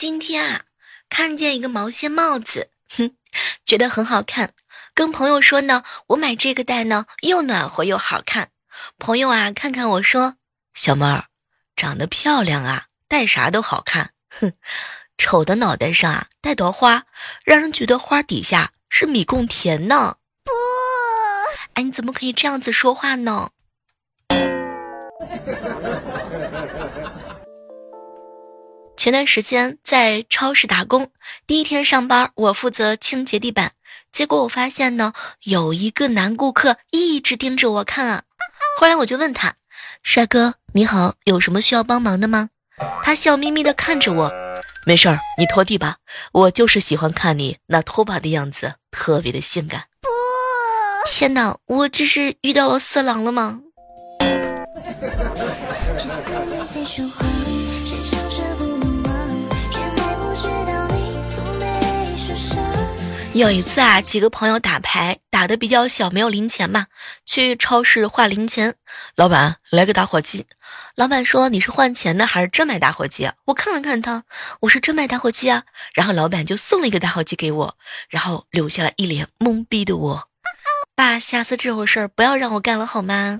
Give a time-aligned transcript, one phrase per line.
[0.00, 0.62] 今天啊，
[1.10, 3.16] 看见一个毛线帽子， 哼，
[3.66, 4.54] 觉得很好看，
[4.94, 8.48] 跟朋友说呢，我买这个戴呢，又暖和又好看。
[8.98, 10.36] 朋友啊，看看我说，
[10.72, 11.24] 小妹儿，
[11.76, 14.12] 长得漂亮啊，戴啥都好看。
[14.40, 14.54] 哼，
[15.18, 17.04] 丑的脑袋上啊戴朵花，
[17.44, 20.16] 让人觉得花底下是米贡田呢。
[20.42, 20.50] 不，
[21.74, 23.50] 哎，你怎么可以这样子说话呢？
[29.00, 31.08] 前段时间在超市打工，
[31.46, 33.72] 第一天上班，我负责清洁地板。
[34.12, 35.14] 结果我发现呢，
[35.44, 38.24] 有一个男顾客一直盯着我看啊。
[38.78, 39.54] 后来我就问他
[40.04, 42.50] ：“帅哥，你好，有什么需要帮忙的吗？”
[43.02, 44.30] 他笑眯眯的看着我
[44.84, 45.96] ：“没事儿，你拖地吧。
[46.32, 50.08] 我就是喜欢看你那拖把的样子，特别的性感。”不，
[51.10, 53.60] 天哪，我这是遇到了色狼了吗？
[63.32, 66.88] 有一次啊，几个朋友打牌打的比较小，没有零钱嘛，
[67.24, 68.74] 去超市换零钱。
[69.14, 70.46] 老板来个打火机。
[70.96, 74.24] 老板说：“你是换钱的还是真买打火机？”我看了看他，
[74.62, 75.62] 我是真买打火机啊。
[75.94, 77.76] 然后老板就送了一个打火机给我，
[78.08, 80.28] 然后留下了一脸懵逼的我。
[80.96, 83.38] 爸，下次这种事儿不要让我干了好吗？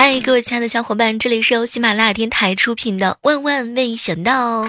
[0.00, 4.62] 嗨，各位亲爱的小伙伴，这里是由喜马拉雅电台出品的《万万没想到》。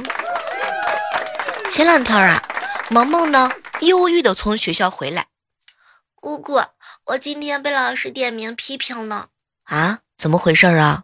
[1.69, 2.41] 前两天啊，
[2.89, 5.27] 萌萌呢忧郁的从学校回来，
[6.16, 6.59] 姑姑，
[7.05, 9.27] 我今天被老师点名批评了
[9.66, 9.99] 啊？
[10.17, 11.03] 怎么回事啊？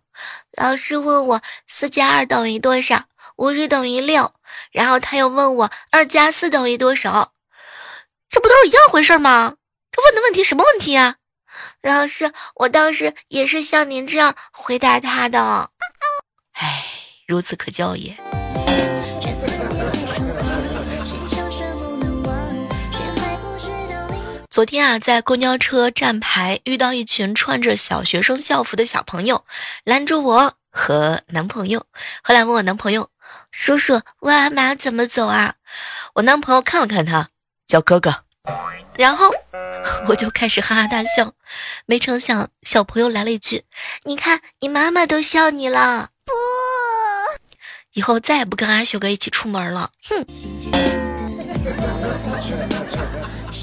[0.57, 3.03] 老师问我四加二等于多少，
[3.35, 4.33] 五是等于六，
[4.71, 7.33] 然后他又问我二加四等于多少，
[8.31, 9.53] 这不都是一样回事吗？
[9.91, 11.17] 这问的问题什么问题啊？
[11.81, 15.69] 老师，我当时也是像您这样回答他的。
[16.53, 16.85] 唉，
[17.27, 18.17] 如此可教也。
[24.49, 29.45] 昨天啊，在公交车站牌遇到一群穿着小学生校服的小朋友，
[29.83, 31.85] 拦住我和男朋友。
[32.23, 33.09] 后来问我男朋友
[33.51, 35.55] ：“叔叔，沃尔玛怎么走啊？”
[36.15, 37.27] 我男朋友看了看他，
[37.67, 38.25] 叫哥哥。
[38.97, 39.29] 然后
[40.07, 41.33] 我就开始哈哈大笑，
[41.85, 43.63] 没成想小朋友来了一句
[44.06, 46.31] ：“你看，你妈妈都笑你了。”不，
[47.94, 49.91] 以后再也不跟阿雪哥一起出门了。
[50.07, 50.25] 哼。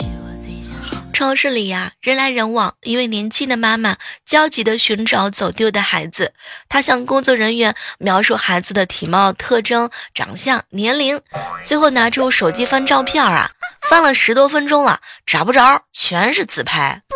[1.12, 6.32] 超市里呀，人来人往，一位年轻的妈妈焦急地寻找走丢的孩子。
[6.68, 11.20] 她向工作人员描述孩子的体貌特征、长相、年龄，
[11.62, 13.50] 最后拿出手机翻照片啊。
[13.88, 17.02] 翻了十多分钟了，找不着，全是自拍。
[17.08, 17.14] 不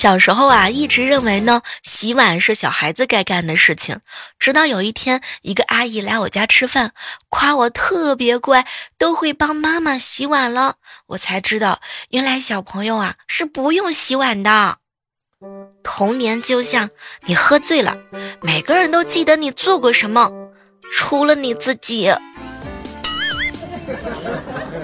[0.00, 4.00] 小时候啊，一直认为呢，洗碗是小孩子该干的事情。
[4.38, 6.94] 直到有一天，一个阿姨来我家吃饭，
[7.28, 8.66] 夸我特别乖，
[8.96, 10.76] 都会帮妈妈洗碗了。
[11.08, 14.78] 我才知道，原来小朋友啊是不用洗碗的。
[15.82, 16.88] 童年就像
[17.26, 17.98] 你喝醉了，
[18.40, 20.32] 每个人都记得你做过什么，
[20.90, 22.10] 除了你自己。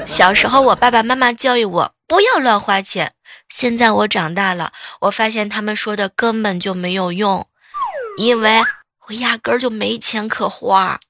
[0.06, 3.14] 小时候，我爸爸妈妈教育我不要乱花钱。
[3.48, 7.46] 现在我长大了，我发现他们说的根本就没有用，
[8.18, 8.60] 因为
[9.06, 11.00] 我压根儿就没钱可花。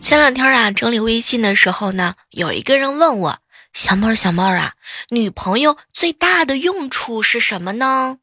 [0.00, 3.38] 前两天啊，整理微信的时候呢，有一个人问我。
[3.78, 4.72] 小妹儿，小妹儿啊，
[5.10, 8.18] 女朋友最大的用处是什么呢？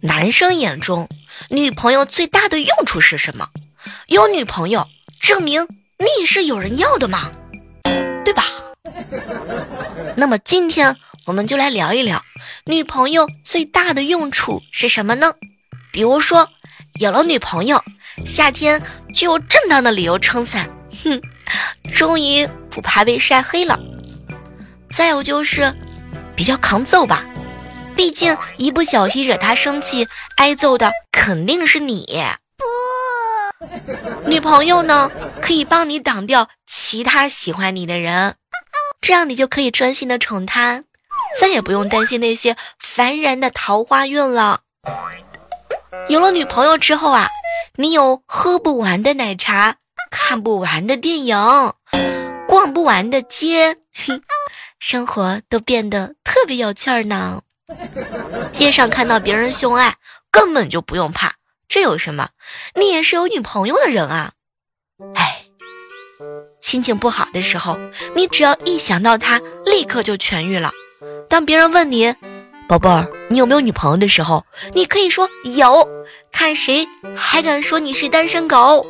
[0.00, 1.08] 男生眼中，
[1.50, 3.48] 女朋友最大的用处是什么？
[4.06, 4.86] 有女朋友，
[5.18, 5.66] 证明
[5.98, 7.32] 你是有人要的嘛，
[8.24, 8.44] 对吧？
[10.16, 12.24] 那么今天我们就来聊一聊，
[12.66, 15.34] 女朋友最大的用处是什么呢？
[15.90, 16.48] 比如说，
[17.00, 17.82] 有了女朋友，
[18.24, 18.80] 夏天
[19.12, 20.70] 就有正当的理由撑伞，
[21.02, 21.20] 哼，
[21.92, 23.76] 终于不怕被晒黑了。
[24.90, 25.74] 再有就是
[26.34, 27.24] 比较抗揍吧，
[27.94, 30.06] 毕竟一不小心惹他生气，
[30.36, 32.24] 挨揍的肯定是你。
[32.56, 32.64] 不，
[34.28, 35.10] 女朋友呢
[35.40, 38.34] 可以帮你挡掉其他喜欢你的人，
[39.00, 40.84] 这样你就可以专心的宠他。
[41.40, 44.60] 再也不用担心那些烦人的桃花运了。
[46.08, 47.28] 有了女朋友之后啊，
[47.76, 49.76] 你有喝不完的奶茶，
[50.10, 51.36] 看不完的电影，
[52.48, 53.76] 逛不完的街，
[54.78, 57.42] 生活都变得特别有趣儿呢。
[58.52, 59.96] 街上看到别人秀爱，
[60.30, 61.34] 根本就不用怕，
[61.66, 62.28] 这有什么？
[62.74, 64.32] 你也是有女朋友的人啊。
[65.14, 65.46] 哎，
[66.60, 67.78] 心情不好的时候，
[68.14, 70.72] 你只要一想到他，立刻就痊愈了。
[71.28, 72.14] 当别人问你，
[72.68, 75.88] 宝贝儿，你有没有女朋友的时候，你可以说有，
[76.30, 76.86] 看谁
[77.16, 78.86] 还敢说你是单身狗。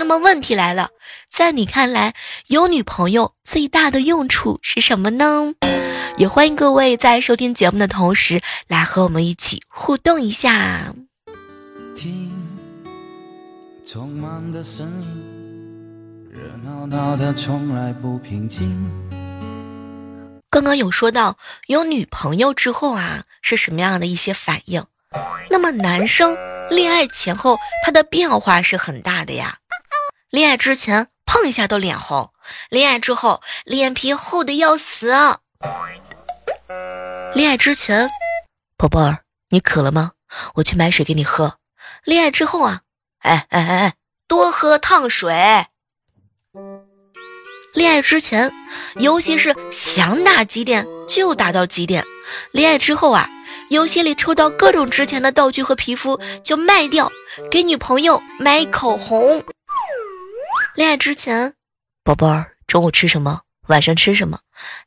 [0.00, 0.88] 那么问题来了，
[1.28, 2.14] 在你看来，
[2.46, 5.52] 有女朋友最大的用处是什么呢？
[6.16, 10.94] 也欢迎各位在收听节目的同时，来和我们一起互动一下。
[11.94, 12.32] 听，
[13.86, 18.90] 匆忙的声音，热闹闹的从来不平静。
[20.48, 21.36] 刚刚有说到
[21.66, 24.82] 有女朋友之后啊，是什么样的一些反应？
[25.50, 26.34] 那么男生
[26.70, 29.58] 恋爱前后他的变化是很大的呀。
[30.30, 32.30] 恋爱之前碰一下都脸红，
[32.68, 35.12] 恋爱之后脸皮厚的要死。
[37.34, 38.08] 恋爱之前，
[38.76, 40.12] 宝贝儿，你渴了吗？
[40.54, 41.58] 我去买水给你喝。
[42.04, 42.82] 恋爱之后啊，
[43.18, 43.94] 哎哎哎哎，
[44.28, 45.66] 多喝烫水。
[47.74, 48.52] 恋爱之前，
[48.94, 52.06] 游戏是想打几点就打到几点。
[52.52, 53.28] 恋爱之后啊，
[53.70, 57.10] 游戏里抽到各种值钱的道具和皮肤就卖掉，
[57.50, 59.42] 给女朋友买口红。
[60.76, 61.54] 恋爱之前，
[62.04, 63.40] 宝贝儿，中午吃什么？
[63.66, 64.38] 晚上吃什么？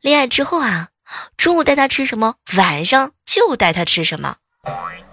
[0.02, 0.90] 恋爱之后啊，
[1.36, 2.36] 中午带他吃什么？
[2.56, 4.38] 晚上就带他吃什么？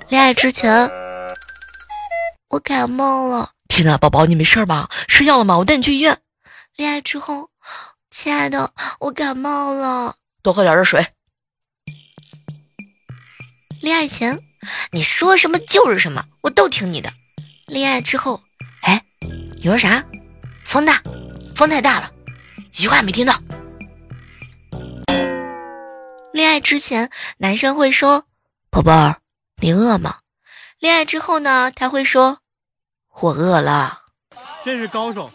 [0.08, 0.88] 恋爱之前，
[2.50, 3.50] 我感冒了。
[3.69, 4.88] 天哪，宝宝，你没事吧？
[5.08, 5.58] 吃药了吗？
[5.58, 6.17] 我带你去医院。
[6.76, 7.50] 恋爱之后，
[8.11, 11.05] 亲爱的，我感冒了，多喝点热水。
[13.81, 14.40] 恋爱前，
[14.93, 17.11] 你说什么就是什么，我都听你的。
[17.67, 18.40] 恋爱之后，
[18.82, 19.02] 哎，
[19.58, 20.05] 你说啥？
[20.70, 21.02] 风大，
[21.56, 22.08] 风太大了，
[22.75, 23.34] 一句话没听到。
[26.32, 28.26] 恋爱之前，男生会说
[28.70, 29.17] ：“宝贝儿，
[29.61, 30.19] 你饿吗？”
[30.78, 32.38] 恋爱之后呢，他会说
[33.19, 34.02] ：“我饿了。”
[34.64, 35.28] 这是高手。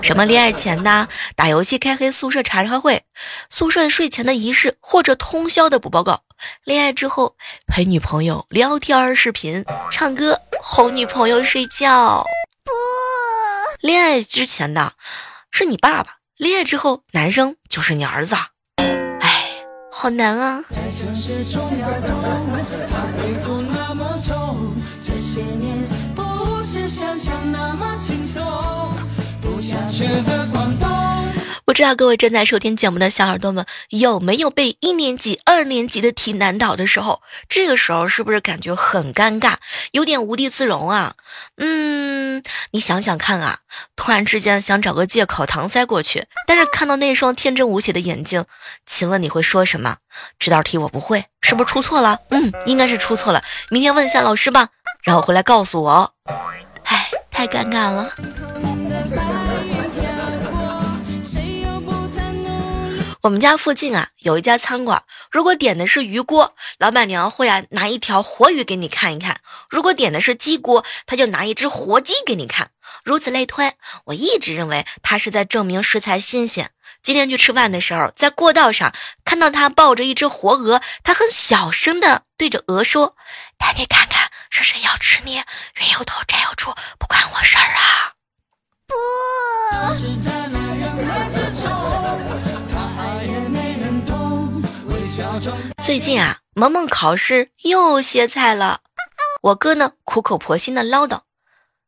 [0.00, 1.06] 什么恋爱前呢？
[1.34, 3.04] 打游戏、开黑、宿舍查查会、
[3.50, 6.22] 宿舍睡前的仪式或者通宵的补报告。
[6.64, 12.24] 恋爱之后，陪女朋友聊天、视频、唱歌，哄女朋友睡觉。
[12.66, 12.72] 不，
[13.80, 14.94] 恋爱之前的
[15.52, 18.34] 是你爸爸，恋爱之后男生就是你儿子。
[19.20, 20.64] 哎，好难啊。
[20.68, 22.10] 在城市中而动，
[22.90, 24.74] 它背负那么重。
[25.00, 25.86] 这些年
[26.16, 28.42] 不是想象那么轻松，
[29.40, 30.95] 不下雪的广东。
[31.66, 37.20] 不知道各位正在收听节目的小耳朵们有没有被一年级、二年级的题难倒的时候？
[37.48, 39.56] 这个时候是不是感觉很尴尬，
[39.90, 41.14] 有点无地自容啊？
[41.56, 42.40] 嗯，
[42.70, 43.58] 你想想看啊，
[43.96, 48.44] 突然之间想找个借口搪塞过去，但是看到那双天真无邪的眼睛，
[48.86, 49.96] 请问你会说什么？
[50.38, 52.20] 这道题我不会，是不是出错了？
[52.30, 53.42] 嗯，应该是出错了。
[53.70, 54.68] 明天问一下老师吧，
[55.02, 56.14] 然后回来告诉我。
[56.84, 58.08] 唉，太尴尬了。
[63.26, 69.34] 我们家附近啊有一家餐馆，如果点的是鱼锅，老板娘会啊拿一条活鱼给你看一看；
[69.68, 72.70] 如果点的是鸡锅，他就拿一只活鸡给你看。
[73.02, 73.72] 如此类推，
[74.04, 76.70] 我一直认为他是在证明食材新鲜。
[77.02, 83.16] 今天去吃饭的时候，在过道上看到他抱着一只活鹅，他很小声的对着鹅说
[83.58, 88.12] ：“带你看看是谁要吃你，冤有头债有主，不关我事儿啊！”
[88.86, 88.94] 不。
[95.82, 98.80] 最近啊，萌萌考试又歇菜了。
[99.42, 101.20] 我哥呢，苦口婆心的唠叨：“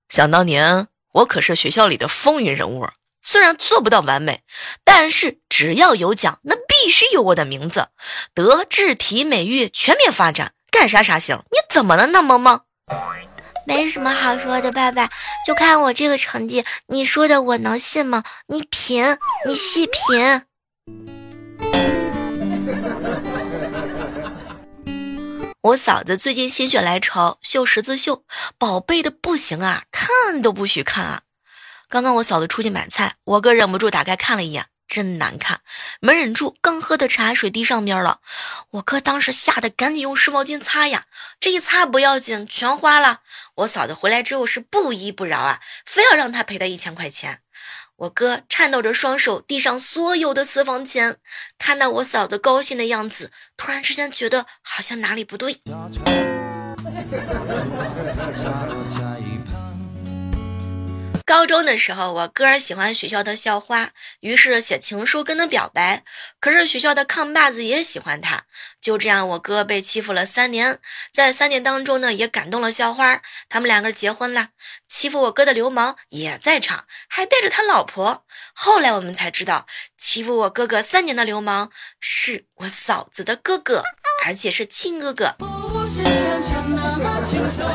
[0.08, 2.88] 想当年，我可是学校里的风云人物，
[3.22, 4.42] 虽然做不到完美，
[4.84, 7.88] 但是只要有奖，那必须有我的名字。
[8.34, 11.42] 德智体美育全面发展，干啥啥行。
[11.50, 12.60] 你怎么了呢，萌萌？
[13.66, 15.08] 没什么好说的，爸爸，
[15.46, 18.22] 就看我这个成绩，你说的我能信吗？
[18.46, 20.42] 你品，你细品。”
[25.60, 28.24] 我嫂子最近心血来潮绣十字绣，
[28.58, 31.22] 宝贝的不行啊，看都不许看啊！
[31.88, 35.60] 刚刚我嫂子出去买菜，我哥忍不住打开看了一眼，真难看，
[36.00, 38.20] 没忍住，刚喝的茶水滴上边了。
[38.70, 41.06] 我哥当时吓得赶紧用湿毛巾擦呀，
[41.40, 43.22] 这一擦不要紧，全花了。
[43.56, 47.40] 我嫂子回来之后是不依不饶啊，非要让他赔他一千块钱。
[47.98, 51.16] 我哥颤抖着双手递上所有的私房钱，
[51.58, 55.56] 看到我嫂子高兴的样子，突然之间觉得好像哪里不对。
[61.28, 66.02] 高中的时候，我哥喜欢学校的校花，于是写情书跟他表白。
[66.40, 68.44] 可是学校的扛把子也喜欢他，
[68.80, 70.78] 就这样，我哥被欺负了三年。
[71.12, 73.20] 在三年当中呢，也感动了校花，
[73.50, 74.48] 他们两个结婚了。
[74.88, 78.24] 欺负我哥的流氓也在场，还带着他老婆。
[78.54, 79.66] 后来我们才知道，
[79.98, 81.70] 欺负我哥哥三年的流氓
[82.00, 83.82] 是我嫂子的哥哥，
[84.24, 85.34] 而且是亲哥哥。
[85.38, 87.68] 不是想象那么轻松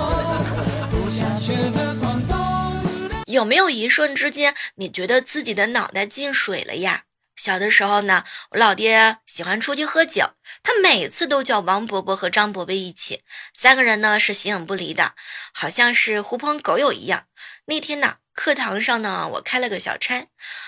[3.34, 7.06] 有没有一瞬之间，你觉得自己的脑袋进水了呀？
[7.36, 15.16] 小的时候呢，我老爹喜欢出去喝酒，他每次都叫王伯伯和张伯伯一起，三个人呢是形影不离的，
[15.52, 17.25] 好像是狐朋狗友一样。
[17.66, 20.28] 那天呢，课堂上呢，我开了个小差，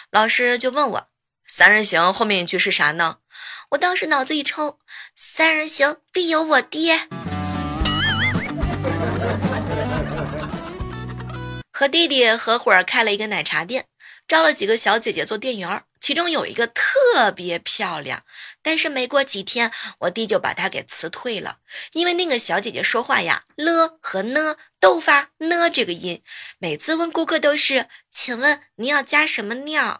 [0.09, 1.07] 老师就问我，
[1.47, 3.17] 三人行后面一句是啥呢？
[3.69, 4.79] 我当时脑子一抽，
[5.15, 7.07] 三人行必有我爹。
[11.77, 13.87] 和弟弟合伙开了一个奶茶店，
[14.29, 18.23] 招了几个小姐姐做店员，其中有一个特别漂亮。
[18.63, 21.57] 但是没过几天，我弟就把她给辞退了，
[21.91, 26.21] 因为那个小姐姐说话呀，了和呢都发呢这个音，
[26.59, 29.99] 每次问顾客都是，请问您要加什么料？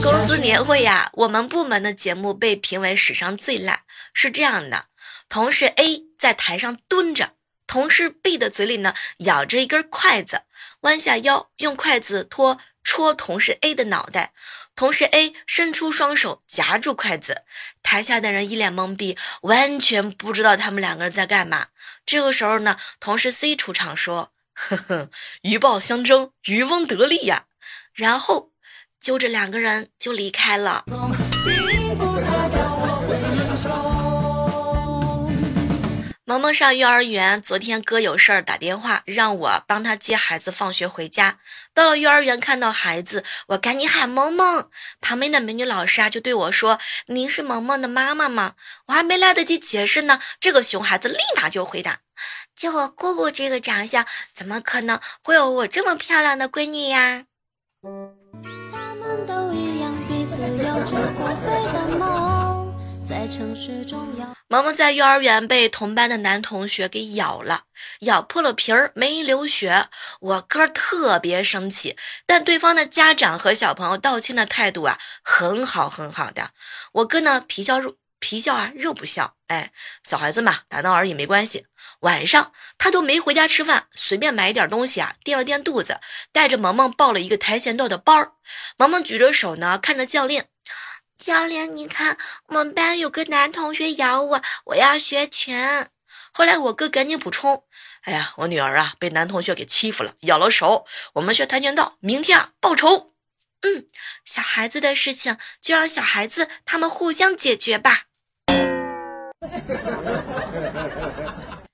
[0.00, 3.80] 公司年会呀，我们部门的节目被评为史上最烂，
[4.14, 4.84] 是这样的。
[5.28, 7.34] 同事 A 在台上蹲着，
[7.66, 10.42] 同事 B 的嘴里呢咬着一根筷子，
[10.80, 14.32] 弯下腰用筷子托戳同事 A 的脑袋，
[14.74, 17.44] 同事 A 伸出双手夹住筷子，
[17.82, 21.68] 台下的人一脸懵逼，完全不知道他们两个人在干嘛。
[22.04, 25.10] 这个时候呢，同事 C 出场说：“呵呵，
[25.42, 27.44] 鹬蚌相争，渔翁得利呀。”
[27.92, 28.52] 然后
[28.98, 30.84] 揪着两个人就离开了。
[36.28, 41.38] 萌萌上幼儿园，昨天哥有事儿打电话让我帮他接孩子放学回家。
[41.72, 44.68] 到了幼儿园，看到孩子，我赶紧喊萌萌。
[45.00, 48.52] 旁边的美女老师啊就对我说：“您是萌萌的妈妈吗？”
[48.88, 52.00] 我还没来得及解释呢，这个熊孩子立马就回答
[52.54, 54.04] ：“就我姑姑这个长相，
[54.34, 57.24] 怎么可能会有我这么漂亮的闺女呀？”
[58.70, 62.37] 他们都一样，彼此有着破碎的梦。
[63.30, 64.08] 城市中
[64.48, 67.64] 萌萌在幼儿园被同班的男同学给咬了，
[68.00, 69.88] 咬破了皮儿，没流血。
[70.20, 76.52] 我哥特别生气，但对方的家长和小朋友道歉的态度啊，很好很好的。
[76.92, 79.34] 我哥呢，皮笑肉皮笑啊，肉不笑。
[79.48, 81.66] 哎，小孩子嘛，打闹而已，没关系。
[82.00, 86.00] 晚上他都没回家吃饭，随便买一点东西啊，垫了垫肚子，
[86.32, 88.32] 带着萌萌报了一个跆拳道的班儿。
[88.78, 90.48] 萌萌举着手呢，看着教练。
[91.28, 92.16] 教练，你看，
[92.46, 95.90] 我们班有个男同学咬我，我要学拳。
[96.32, 97.64] 后来我哥赶紧补充
[98.04, 100.86] ：“哎呀，我女儿啊，被男同学给欺负了，咬了手。
[101.12, 103.12] 我们学跆拳道，明天啊报仇。”
[103.60, 103.86] 嗯，
[104.24, 108.04] 小孩子的事情就让小孩子他们互相解决吧。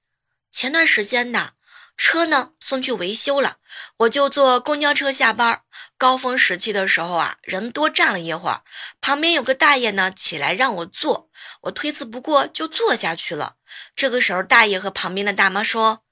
[0.50, 1.50] 前段时间呢。
[1.96, 3.56] 车呢送去维修了，
[3.98, 5.62] 我就坐公交车下班。
[5.96, 8.62] 高峰时期的时候啊，人多站了一会儿，
[9.00, 11.30] 旁边有个大爷呢起来让我坐，
[11.62, 13.54] 我推辞不过就坐下去了。
[13.94, 16.02] 这个时候，大爷和旁边的大妈说：“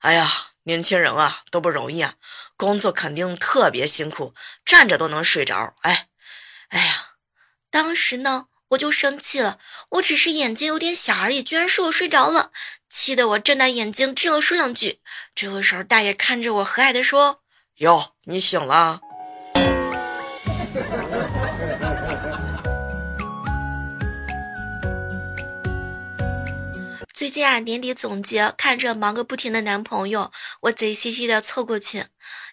[0.00, 0.30] 哎呀，
[0.64, 2.14] 年轻人啊都不容易啊，
[2.56, 6.08] 工作肯定特别辛苦，站着都能睡着。”哎，
[6.68, 7.14] 哎呀，
[7.70, 8.49] 当时呢。
[8.70, 9.58] 我就生气了，
[9.90, 12.52] 我只是眼睛有点小而已，居然说我睡着了，
[12.88, 15.00] 气得我睁大眼睛只有说两句。
[15.34, 17.40] 这个时候，大爷看着我和蔼的说
[17.78, 19.00] ：“哟，你醒了。”
[27.12, 30.30] 最近啊，年底总结，看着忙个不停的男朋友，
[30.62, 32.04] 我贼兮兮的凑过去。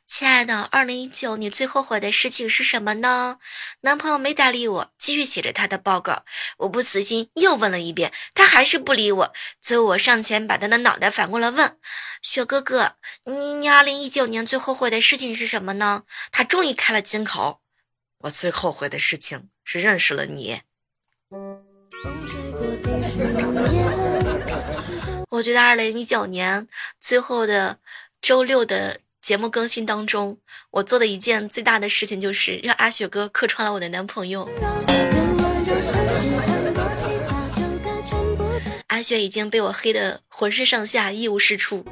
[0.07, 3.39] 亲爱的，二零一九，你最后悔的事情是什么呢？
[3.81, 6.23] 男朋友没搭理我，继续写着他的报告。
[6.59, 9.33] 我不死心，又问了一遍，他还是不理我。
[9.61, 11.77] 最后我上前把他的脑袋反过来问
[12.23, 12.95] ：“雪哥哥，
[13.25, 17.59] 你你二零一九年最后悔的事情是什么呢？”他终于开了金口
[18.23, 20.61] ：“我最后悔的事情是认识了你。”
[25.29, 27.79] 我觉得二零一九年最后的
[28.21, 29.01] 周六的。
[29.27, 30.37] 节目更新当中，
[30.71, 34.47] 我做的一件最大的事情就是让阿雪哥客串了我的男朋友。
[38.87, 41.83] 阿雪已经被我黑的浑身上下一无是处。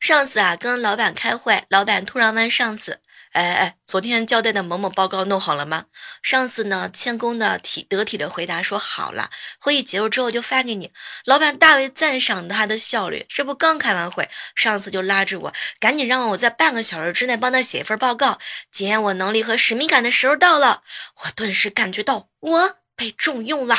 [0.00, 2.98] 上次啊，跟老板开会，老板突然问上司。
[3.32, 5.84] 哎哎，昨天交代的某某报告弄好了吗？”
[6.22, 10.92] 上司呢谦恭的体得体的回答说：“好了，会议结束之后就发给你。”
[11.26, 18.38] 老板大为赞赏他的效率，这不刚开完会，上司就拉着我，赶紧让我在半个小时之内帮他写一份报告，
[18.70, 20.82] 检验我能力和使命感的时候到了。
[21.24, 23.76] 我顿时感觉到我被重用了。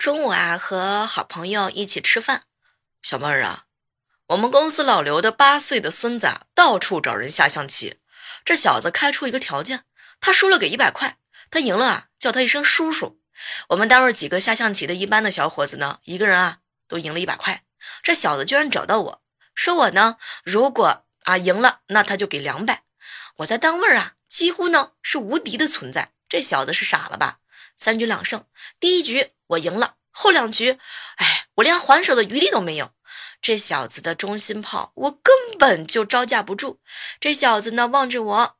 [0.00, 2.44] 中午啊，和好朋友一起吃饭。
[3.02, 3.66] 小妹儿啊，
[4.28, 7.98] 我们公司老刘的八岁的孙子啊，到处找人下象棋。
[8.42, 9.84] 这小子开出一个条件，
[10.18, 11.18] 他输了给一百块，
[11.50, 13.20] 他赢了啊，叫他一声叔叔。
[13.68, 17.62] 我们单位几个下象棋的一般的小伙子呢，一个人啊都赢了一百块。
[18.02, 19.22] 这小子居然找到我
[19.54, 22.84] 说我呢，如果啊赢了，那他就给两百。
[23.36, 26.12] 我在单位啊，几乎呢是无敌的存在。
[26.26, 27.40] 这小子是傻了吧？
[27.76, 28.46] 三局两胜，
[28.78, 30.78] 第一局我赢了，后两局，
[31.16, 32.92] 哎，我连还手的余地都没有。
[33.42, 36.80] 这小子的中心炮，我根本就招架不住。
[37.18, 38.56] 这小子呢，望着我，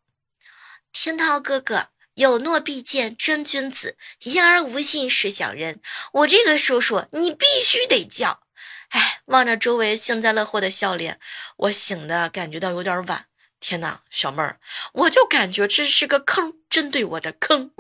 [0.91, 5.81] 天涛哥哥，有诺必见真君子，言而无信是小人。
[6.13, 8.41] 我这个叔叔，你必须得叫。
[8.89, 11.21] 哎，望着周围幸灾乐祸的笑脸，
[11.57, 13.27] 我醒的感觉到有点晚。
[13.61, 14.59] 天哪，小妹儿，
[14.95, 17.71] 我就感觉这是个坑，针对我的坑。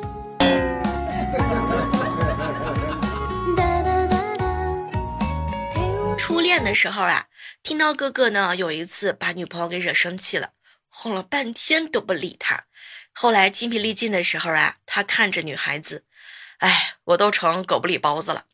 [6.64, 7.26] 的时候啊，
[7.62, 10.52] 听到哥哥呢有一次把女朋友给惹生气了，
[10.88, 12.64] 哄了半天都不理他。
[13.12, 16.05] 后来精疲力尽的时候啊，他看着女孩子，
[16.59, 18.45] 哎，我都成狗不理包子了。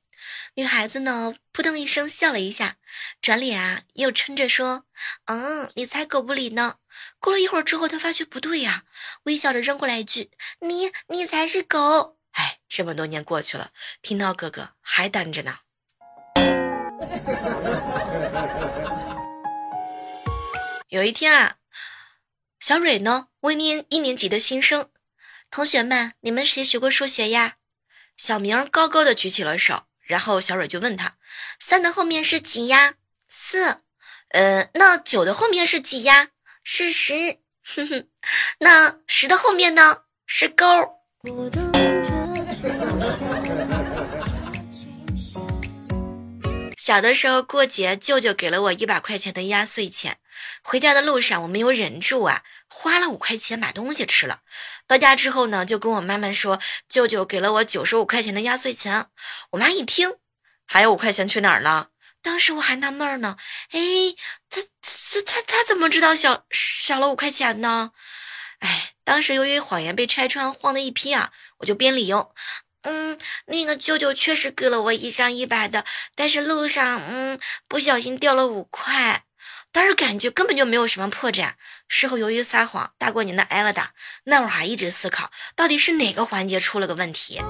[0.54, 2.76] 女孩子呢扑腾一声笑了一下，
[3.20, 4.86] 转脸啊又撑着说
[5.26, 6.76] ：“嗯，你才狗不理呢。”
[7.20, 8.84] 过了一会儿之后，他发觉不对呀，
[9.24, 15.58] 微笑着扔过来一句：“你你才是狗。”哎，这么多年过去了，听到哥哥还单着呢。
[20.96, 21.56] 有一天啊，
[22.58, 24.88] 小蕊呢问念一年级的新生
[25.50, 27.56] 同学们：“你们谁学过数学呀？”
[28.16, 31.18] 小明高高的举起了手，然后小蕊就问他
[31.60, 32.94] ：“三的后面是几呀
[33.28, 33.82] ？”“四。
[34.32, 36.30] ”“呃，那九的后面是几呀
[36.64, 37.40] ？”“是十。
[37.62, 38.08] ”“哼哼，
[38.60, 40.04] 那十的后面呢？
[40.24, 40.64] 是勾。”
[46.86, 50.20] 小的时候过节，舅舅给了我一百块钱的压岁钱。
[50.62, 54.42] 回家的路上，我没有忍住啊，花了五块钱买东西吃了。
[54.86, 59.06] 到家之后呢，就跟我妈妈说，舅舅给了我九十五块钱的压岁钱。
[59.50, 60.14] 我妈一听，
[60.64, 61.88] 还有五块钱去哪儿了？
[62.22, 63.36] 当时我还纳闷呢，
[63.72, 63.80] 哎，
[64.48, 67.90] 他他他他怎么知道少少了五块钱呢？
[68.60, 72.32] 哎，当时由于谎言被拆穿，慌的一批啊，我就编理由。
[72.88, 79.24] 嗯，那个舅舅确实给了我一张一百的，但是路上嗯不小心掉了五块，
[79.72, 81.50] 当时感觉根本就没有什么破绽。
[81.88, 83.90] 事后由于撒谎，大过年的挨了打，
[84.24, 87.40] 那会儿还一直思考到底是哪个环节出了个问题。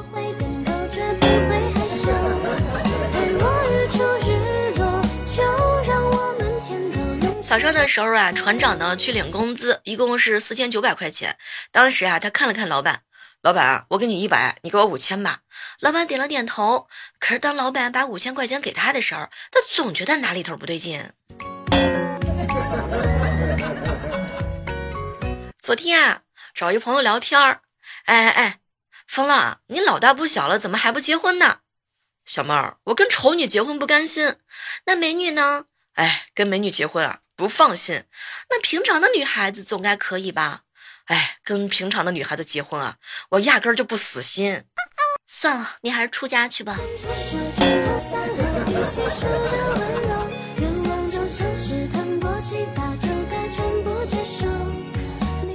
[7.43, 11.37] 早上的时候啊，船长呢去领工资，一共是四千九百块钱。
[11.71, 13.03] 当时啊，他看了看老板。
[13.47, 15.43] 老板，我给你一百，你给我五千吧。
[15.79, 16.89] 老板点了点头。
[17.21, 19.21] 可是当老板把五千块钱给他的时候，
[19.53, 21.13] 他总觉得哪里头不对劲。
[25.63, 27.61] 昨天啊，找一朋友聊天儿，
[28.07, 28.59] 哎哎哎，
[29.07, 31.59] 疯了，你老大不小了，怎么还不结婚呢？
[32.25, 34.35] 小妹儿，我跟丑女结婚不甘心。
[34.87, 35.67] 那美女呢？
[35.93, 38.03] 哎，跟美女结婚啊，不放心。
[38.51, 40.63] 那平常的女孩子总该可以吧？
[41.07, 42.97] 哎，跟平常的女孩子结婚啊，
[43.31, 44.65] 我压根儿就不死心。
[45.29, 46.77] 算了，你还是出家去吧。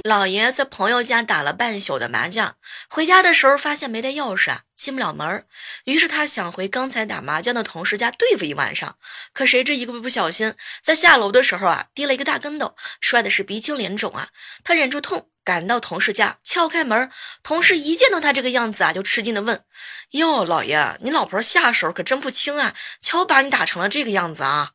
[0.04, 2.56] 老爷在朋友家打了半宿的麻将，
[2.88, 5.46] 回家的时候发现没带钥匙啊，进不了门
[5.84, 8.96] 于是他想回刚才打麻将的同事家对付一晚上。
[9.32, 14.28] 可谁知一个不小心，在下楼的时候啊，跌了一个大跟头，摔的是鼻青脸肿啊。
[14.64, 15.28] 他忍住痛。
[15.44, 17.10] 赶到同事家，敲开门，
[17.42, 19.64] 同事一见到他这个样子啊，就吃惊的问
[20.12, 24.70] ：“哟，老爷，你老婆下手可真不轻啊，瞧把你打成了这个样子啊！”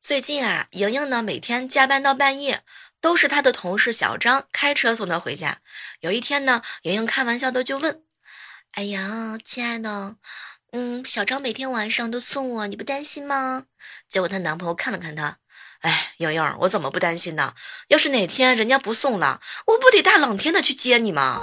[0.00, 2.62] 最近啊，莹莹呢每天加班到半夜，
[2.98, 5.58] 都是她的同事小张开车送她回家。
[6.00, 8.07] 有一天呢，莹莹开玩笑的就问。
[8.72, 10.16] 哎呀，亲爱的，
[10.72, 13.64] 嗯，小张每天晚上都送我，你不担心吗？
[14.08, 15.38] 结果她男朋友看了看她，
[15.80, 17.54] 哎，莹莹，我怎么不担心呢？
[17.88, 21.42] 要是哪天人家不送了，我不得大冷天的去接你吗？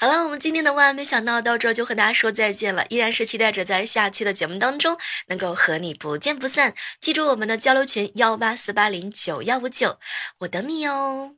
[0.00, 6.72] 好了，我们今天的万万没想到到这儿就和大家说再见了，依然是期待着在下期的节目当中能够和你不见不散。
[6.98, 9.98] 记住我们的交流群幺八四八零九幺五九，
[10.38, 11.34] 我等你哦。